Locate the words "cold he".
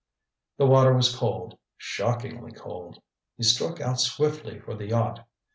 2.53-3.43